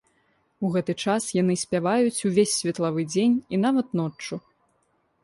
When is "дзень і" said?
3.13-3.61